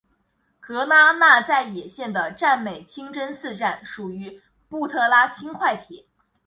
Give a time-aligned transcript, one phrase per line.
[0.59, 6.07] 格拉那再也线的占美清真寺站属于布特拉轻快铁。